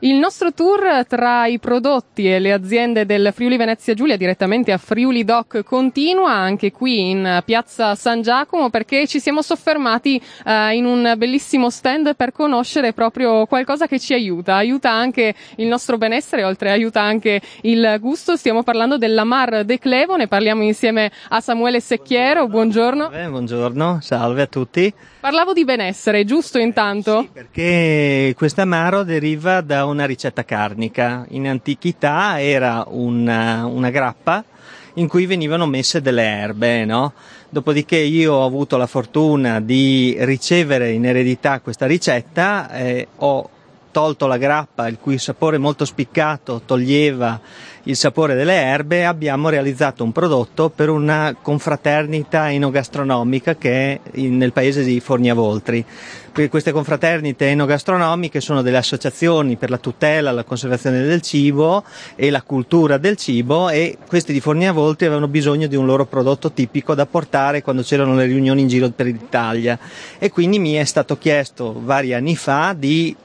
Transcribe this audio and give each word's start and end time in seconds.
Il 0.00 0.16
nostro 0.16 0.52
tour 0.52 1.06
tra 1.08 1.46
i 1.46 1.58
prodotti 1.58 2.30
e 2.30 2.38
le 2.38 2.52
aziende 2.52 3.06
del 3.06 3.30
Friuli 3.34 3.56
Venezia 3.56 3.94
Giulia 3.94 4.18
direttamente 4.18 4.70
a 4.70 4.76
Friuli 4.76 5.24
Doc 5.24 5.62
continua 5.62 6.32
anche 6.32 6.70
qui 6.70 7.08
in 7.08 7.42
piazza 7.46 7.94
San 7.94 8.20
Giacomo 8.20 8.68
perché 8.68 9.06
ci 9.06 9.20
siamo 9.20 9.40
soffermati 9.40 10.20
eh, 10.44 10.76
in 10.76 10.84
un 10.84 11.14
bellissimo 11.16 11.70
stand 11.70 12.14
per 12.14 12.32
conoscere 12.32 12.92
proprio 12.92 13.46
qualcosa 13.46 13.86
che 13.86 13.98
ci 13.98 14.12
aiuta, 14.12 14.56
aiuta 14.56 14.90
anche 14.90 15.34
il 15.56 15.66
nostro 15.66 15.96
benessere, 15.96 16.44
oltre 16.44 16.70
aiuta 16.70 17.00
anche 17.00 17.40
il 17.62 17.96
gusto. 17.98 18.36
Stiamo 18.36 18.62
parlando 18.62 18.98
dell'Amar 18.98 19.64
de 19.64 19.78
Clevo, 19.78 20.16
ne 20.16 20.28
parliamo 20.28 20.62
insieme 20.62 21.10
a 21.30 21.40
Samuele 21.40 21.80
Secchiero. 21.80 22.48
Buongiorno. 22.48 23.10
Eh, 23.12 23.28
buongiorno, 23.28 24.00
salve 24.02 24.42
a 24.42 24.46
tutti. 24.46 24.92
Parlavo 25.20 25.54
di 25.54 25.64
benessere, 25.64 26.24
giusto 26.26 26.58
intanto? 26.58 27.22
Sì, 27.22 27.30
perché 27.32 28.34
questo 28.36 28.60
amaro 28.60 29.02
deriva 29.02 29.62
da 29.62 29.85
una 29.86 30.06
ricetta 30.06 30.44
carnica. 30.44 31.24
In 31.30 31.48
antichità 31.48 32.40
era 32.40 32.84
una, 32.88 33.66
una 33.66 33.90
grappa 33.90 34.44
in 34.94 35.08
cui 35.08 35.26
venivano 35.26 35.66
messe 35.66 36.00
delle 36.00 36.22
erbe, 36.22 36.84
no? 36.84 37.12
Dopodiché 37.48 37.96
io 37.96 38.34
ho 38.34 38.44
avuto 38.44 38.76
la 38.76 38.86
fortuna 38.86 39.60
di 39.60 40.16
ricevere 40.20 40.90
in 40.90 41.06
eredità 41.06 41.60
questa 41.60 41.86
ricetta, 41.86 42.70
eh, 42.70 43.06
ho 43.16 43.50
tolto 43.96 44.26
la 44.26 44.36
grappa, 44.36 44.88
il 44.88 44.98
cui 45.00 45.16
sapore 45.16 45.56
molto 45.56 45.86
spiccato 45.86 46.60
toglieva 46.66 47.40
il 47.84 47.96
sapore 47.96 48.34
delle 48.34 48.52
erbe, 48.52 49.06
abbiamo 49.06 49.48
realizzato 49.48 50.04
un 50.04 50.12
prodotto 50.12 50.68
per 50.68 50.90
una 50.90 51.34
confraternita 51.40 52.52
enogastronomica 52.52 53.56
che 53.56 54.00
è 54.12 54.18
nel 54.18 54.52
paese 54.52 54.84
di 54.84 55.00
Forniavoltri. 55.00 55.82
Queste 56.50 56.72
confraternite 56.72 57.46
enogastronomiche 57.46 58.42
sono 58.42 58.60
delle 58.60 58.76
associazioni 58.76 59.56
per 59.56 59.70
la 59.70 59.78
tutela, 59.78 60.30
la 60.30 60.44
conservazione 60.44 61.02
del 61.02 61.22
cibo 61.22 61.82
e 62.16 62.28
la 62.28 62.42
cultura 62.42 62.98
del 62.98 63.16
cibo 63.16 63.70
e 63.70 63.96
questi 64.06 64.34
di 64.34 64.40
Forniavoltri 64.40 65.06
avevano 65.06 65.28
bisogno 65.28 65.68
di 65.68 65.76
un 65.76 65.86
loro 65.86 66.04
prodotto 66.04 66.52
tipico 66.52 66.94
da 66.94 67.06
portare 67.06 67.62
quando 67.62 67.80
c'erano 67.80 68.14
le 68.14 68.26
riunioni 68.26 68.60
in 68.60 68.68
giro 68.68 68.90
per 68.90 69.06
l'Italia 69.06 69.78
e 70.18 70.28
quindi 70.28 70.58
mi 70.58 70.74
è 70.74 70.84
stato 70.84 71.16
chiesto 71.16 71.80
vari 71.82 72.12
anni 72.12 72.36
fa 72.36 72.74
di 72.76 73.16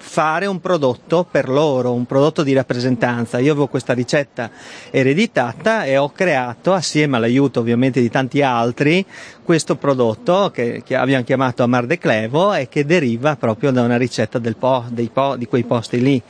fare 0.00 0.46
un 0.46 0.60
prodotto 0.60 1.26
per 1.30 1.48
loro, 1.48 1.92
un 1.92 2.06
prodotto 2.06 2.42
di 2.42 2.54
rappresentanza. 2.54 3.38
Io 3.38 3.52
avevo 3.52 3.68
questa 3.68 3.92
ricetta 3.92 4.50
ereditata 4.90 5.84
e 5.84 5.98
ho 5.98 6.10
creato, 6.10 6.72
assieme 6.72 7.16
all'aiuto 7.16 7.60
ovviamente 7.60 8.00
di 8.00 8.08
tanti 8.08 8.42
altri, 8.42 9.04
questo 9.44 9.76
prodotto 9.76 10.50
che, 10.52 10.82
che 10.84 10.96
abbiamo 10.96 11.22
chiamato 11.22 11.62
Amar 11.62 11.86
de 11.86 11.98
Clevo 11.98 12.54
e 12.54 12.68
che 12.68 12.84
deriva 12.84 13.36
proprio 13.36 13.70
da 13.70 13.82
una 13.82 13.98
ricetta 13.98 14.40
po, 14.58 14.86
po, 15.12 15.36
di 15.36 15.46
quei 15.46 15.64
posti 15.64 16.00
lì. 16.00 16.22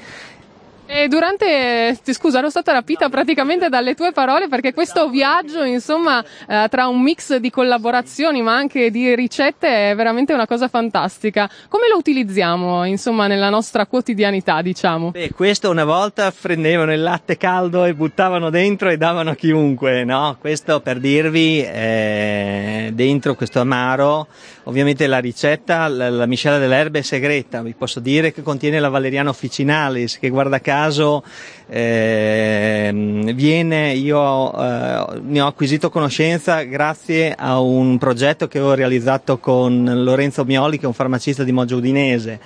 E 0.93 1.07
durante, 1.07 1.97
scusa, 2.03 2.41
ero 2.41 2.51
stata 2.51 2.73
rapita 2.73 3.09
praticamente 3.09 3.69
dalle 3.69 3.95
tue 3.95 4.11
parole 4.11 4.49
perché 4.49 4.75
questo 4.75 5.09
viaggio, 5.09 5.63
insomma, 5.63 6.21
eh, 6.49 6.67
tra 6.69 6.89
un 6.89 7.01
mix 7.01 7.37
di 7.37 7.49
collaborazioni 7.49 8.43
ma 8.43 8.57
anche 8.57 8.91
di 8.91 9.15
ricette 9.15 9.93
è 9.93 9.95
veramente 9.95 10.33
una 10.33 10.49
cosa 10.49 10.67
fantastica. 10.67 11.49
Come 11.69 11.87
lo 11.89 11.97
utilizziamo, 11.97 12.85
insomma, 12.87 13.29
nella 13.29 13.51
nostra 13.51 13.87
quotidianità, 13.87 14.63
diciamo? 14.63 15.13
Beh, 15.13 15.31
questo 15.31 15.71
una 15.71 15.85
volta 15.85 16.33
prendevano 16.33 16.93
il 16.93 17.03
latte 17.03 17.37
caldo 17.37 17.85
e 17.85 17.95
buttavano 17.95 18.51
dentro 18.51 18.91
e 18.91 18.97
davano 18.97 19.31
a 19.31 19.35
chiunque, 19.37 20.03
no? 20.03 20.39
Questo 20.41 20.81
per 20.81 20.99
dirvi, 20.99 21.63
eh, 21.63 22.91
dentro 22.93 23.37
questo 23.37 23.61
amaro, 23.61 24.27
ovviamente 24.65 25.07
la 25.07 25.21
ricetta, 25.21 25.87
la, 25.87 26.11
la 26.11 26.27
miscela 26.27 26.59
delle 26.59 26.75
erbe 26.75 26.99
è 26.99 27.03
segreta, 27.03 27.63
vi 27.63 27.75
posso 27.79 28.01
dire 28.01 28.33
che 28.33 28.43
contiene 28.43 28.81
la 28.81 28.89
valeriana 28.89 29.31
officinalis, 29.31 30.19
che 30.19 30.31
guarda 30.31 30.59
caso 30.59 30.79
caso 30.81 31.23
eh, 31.69 32.91
viene, 33.35 33.93
io 33.93 34.53
eh, 34.53 35.21
ne 35.23 35.41
ho 35.41 35.47
acquisito 35.47 35.91
conoscenza 35.91 36.63
grazie 36.63 37.35
a 37.37 37.61
un 37.61 37.99
progetto 37.99 38.49
che 38.49 38.61
ho 38.61 38.75
realizzato 38.75 39.39
con 39.39 39.85
Lorenzo 40.03 40.45
Mioli, 40.45 40.79
che 40.79 40.85
è 40.85 40.87
un 40.87 40.95
farmacista 40.95 41.45
di 41.45 41.53
Moggio 41.53 41.77
Udinese 41.77 42.41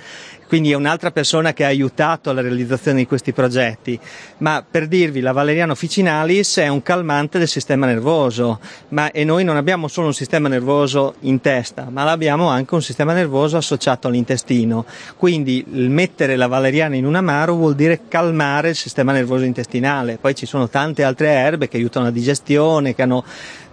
quindi 0.47 0.71
è 0.71 0.75
un'altra 0.75 1.10
persona 1.10 1.53
che 1.53 1.65
ha 1.65 1.69
aiutato 1.69 2.31
alla 2.31 2.41
realizzazione 2.41 2.99
di 2.99 3.06
questi 3.06 3.32
progetti. 3.32 3.99
Ma 4.38 4.65
per 4.69 4.87
dirvi, 4.87 5.21
la 5.21 5.32
valeriana 5.32 5.72
officinalis 5.72 6.59
è 6.59 6.69
un 6.69 6.82
calmante 6.82 7.38
del 7.38 7.49
sistema 7.49 7.87
nervoso, 7.87 8.60
ma, 8.88 9.10
e 9.10 9.25
noi 9.25 9.44
non 9.44 9.56
abbiamo 9.56 9.88
solo 9.88 10.09
un 10.09 10.15
sistema 10.15 10.49
nervoso 10.49 11.15
in 11.21 11.41
testa, 11.41 11.88
ma 11.91 12.10
abbiamo 12.10 12.49
anche 12.49 12.75
un 12.75 12.82
sistema 12.82 13.12
nervoso 13.12 13.56
associato 13.56 14.09
all'intestino. 14.09 14.84
Quindi 15.16 15.65
il 15.72 15.91
mettere 15.91 16.37
la 16.37 16.47
valeriana 16.47 16.97
in 16.97 17.06
un 17.06 17.15
amaro 17.15 17.55
vuol 17.55 17.75
dire 17.75 18.03
calmare 18.09 18.71
il 18.71 18.76
sistema 18.76 19.12
nervoso 19.12 19.44
intestinale. 19.44 20.19
Poi 20.21 20.34
ci 20.34 20.47
sono 20.47 20.69
tante 20.69 21.03
altre 21.03 21.28
erbe 21.28 21.69
che 21.69 21.76
aiutano 21.76 22.06
la 22.06 22.11
digestione, 22.11 22.94
che 22.94 23.03
hanno 23.03 23.25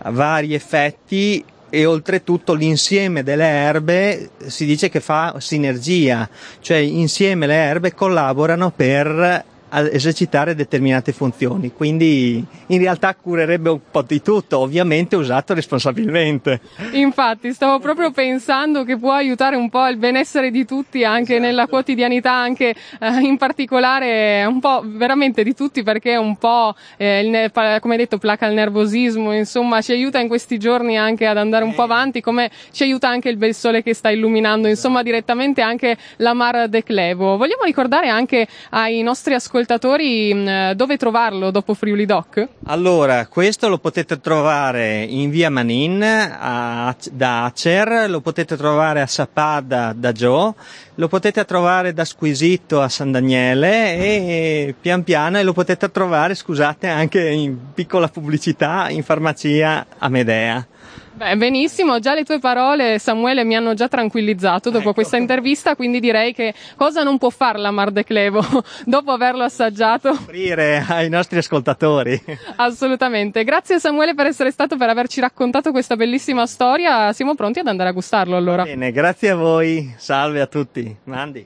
vari 0.09 0.53
effetti 0.53 1.43
e 1.71 1.85
oltretutto 1.85 2.53
l'insieme 2.53 3.23
delle 3.23 3.47
erbe 3.47 4.29
si 4.45 4.65
dice 4.65 4.89
che 4.89 4.99
fa 4.99 5.35
sinergia, 5.39 6.29
cioè 6.59 6.77
insieme 6.77 7.47
le 7.47 7.55
erbe 7.55 7.93
collaborano 7.93 8.71
per 8.71 9.45
a 9.73 9.87
esercitare 9.89 10.53
determinate 10.53 11.13
funzioni, 11.13 11.71
quindi 11.71 12.43
in 12.67 12.77
realtà 12.79 13.15
curerebbe 13.15 13.69
un 13.69 13.79
po' 13.89 14.01
di 14.01 14.21
tutto, 14.21 14.59
ovviamente 14.59 15.15
usato 15.15 15.53
responsabilmente. 15.53 16.59
Infatti, 16.91 17.53
stavo 17.53 17.79
proprio 17.79 18.11
pensando 18.11 18.83
che 18.83 18.97
può 18.97 19.13
aiutare 19.13 19.55
un 19.55 19.69
po' 19.69 19.87
il 19.87 19.97
benessere 19.97 20.51
di 20.51 20.65
tutti 20.65 21.05
anche 21.05 21.35
esatto. 21.35 21.47
nella 21.47 21.67
quotidianità, 21.67 22.33
anche 22.33 22.75
eh, 22.99 23.19
in 23.21 23.37
particolare 23.37 24.43
un 24.45 24.59
po' 24.59 24.81
veramente 24.83 25.43
di 25.43 25.53
tutti 25.55 25.83
perché 25.83 26.17
un 26.17 26.35
po' 26.35 26.75
eh, 26.97 27.21
il, 27.21 27.79
come 27.79 27.95
detto 27.95 28.17
placa 28.17 28.47
il 28.47 28.53
nervosismo, 28.53 29.33
insomma, 29.33 29.81
ci 29.81 29.93
aiuta 29.93 30.19
in 30.19 30.27
questi 30.27 30.59
giorni 30.59 30.97
anche 30.97 31.25
ad 31.25 31.37
andare 31.37 31.63
un 31.63 31.73
po' 31.73 31.83
avanti, 31.83 32.19
come 32.19 32.51
ci 32.71 32.83
aiuta 32.83 33.07
anche 33.07 33.29
il 33.29 33.37
bel 33.37 33.55
sole 33.55 33.83
che 33.83 33.93
sta 33.93 34.09
illuminando, 34.09 34.67
insomma, 34.67 34.95
esatto. 34.95 35.09
direttamente 35.11 35.61
anche 35.61 35.95
la 36.17 36.33
Mar 36.33 36.67
de 36.67 36.83
Clevo. 36.83 37.37
Vogliamo 37.37 37.63
ricordare 37.63 38.09
anche 38.09 38.45
ai 38.71 39.01
nostri 39.01 39.33
ascoltatori 39.33 39.59
ascoltatori 39.61 40.33
mm, 40.33 40.71
dove 40.71 40.97
trovarlo 40.97 41.51
dopo 41.51 41.73
Friuli 41.73 42.05
Doc? 42.05 42.47
Allora, 42.65 43.27
questo 43.27 43.69
lo 43.69 43.77
potete 43.77 44.19
trovare 44.19 45.03
in 45.03 45.29
via 45.29 45.49
Manin 45.49 46.01
a, 46.03 46.95
da 47.11 47.45
Acer, 47.45 48.09
lo 48.09 48.21
potete 48.21 48.57
trovare 48.57 49.01
a 49.01 49.07
Sapada 49.07 49.93
da 49.95 50.11
Joe, 50.11 50.53
lo 50.95 51.07
potete 51.07 51.45
trovare 51.45 51.93
da 51.93 52.05
Squisito 52.05 52.81
a 52.81 52.89
San 52.89 53.11
Daniele 53.11 53.97
e 53.97 54.75
pian 54.79 55.03
piano 55.03 55.37
e 55.37 55.43
lo 55.43 55.53
potete 55.53 55.89
trovare, 55.91 56.35
scusate, 56.35 56.87
anche 56.87 57.29
in 57.29 57.57
piccola 57.73 58.07
pubblicità 58.07 58.89
in 58.89 59.03
farmacia 59.03 59.85
a 59.97 60.09
Medea. 60.09 60.65
Beh, 61.13 61.35
benissimo, 61.35 61.99
già 61.99 62.13
le 62.13 62.23
tue 62.23 62.39
parole, 62.39 62.97
Samuele, 62.97 63.43
mi 63.43 63.55
hanno 63.55 63.73
già 63.73 63.87
tranquillizzato 63.87 64.69
dopo 64.69 64.85
ecco. 64.85 64.93
questa 64.93 65.17
intervista, 65.17 65.75
quindi 65.75 65.99
direi 65.99 66.33
che 66.33 66.53
cosa 66.75 67.03
non 67.03 67.17
può 67.17 67.29
fare 67.29 67.59
la 67.59 67.69
Mar 67.69 67.91
de 67.91 68.03
Clevo 68.03 68.41
dopo 68.85 69.11
averlo 69.11 69.43
assaggiato? 69.43 70.09
Offrire 70.09 70.83
ai 70.87 71.09
nostri 71.09 71.37
ascoltatori. 71.37 72.19
Assolutamente. 72.55 73.43
Grazie 73.43 73.79
Samuele 73.79 74.15
per 74.15 74.27
essere 74.27 74.51
stato, 74.51 74.77
per 74.77 74.89
averci 74.89 75.19
raccontato 75.19 75.71
questa 75.71 75.95
bellissima 75.95 76.45
storia. 76.45 77.11
Siamo 77.13 77.35
pronti 77.35 77.59
ad 77.59 77.67
andare 77.67 77.89
a 77.89 77.93
gustarlo 77.93 78.35
allora. 78.35 78.63
Bene, 78.63 78.91
grazie 78.91 79.31
a 79.31 79.35
voi. 79.35 79.93
Salve 79.97 80.41
a 80.41 80.47
tutti. 80.47 80.95
Mandi. 81.03 81.45